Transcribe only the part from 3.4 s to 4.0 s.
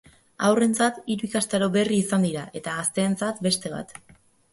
beste bat.